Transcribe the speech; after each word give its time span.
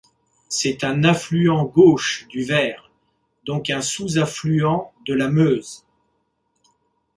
C'est 0.49 0.83
un 0.83 1.03
affluent 1.03 1.63
gauche 1.63 2.25
du 2.29 2.41
Vair, 2.43 2.89
donc 3.45 3.69
un 3.69 3.83
sous-affluent 3.83 4.91
de 5.05 5.13
la 5.13 5.27
Meuse. 5.29 5.85